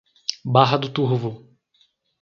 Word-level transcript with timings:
Barra 0.45 0.79
do 0.79 0.89
Turvo 0.89 1.47